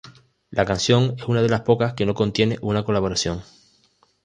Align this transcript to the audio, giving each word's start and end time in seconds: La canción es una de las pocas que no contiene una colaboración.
La 0.49 0.65
canción 0.65 1.13
es 1.19 1.25
una 1.27 1.43
de 1.43 1.47
las 1.49 1.61
pocas 1.61 1.93
que 1.93 2.07
no 2.07 2.15
contiene 2.15 2.57
una 2.63 2.83
colaboración. 2.83 3.43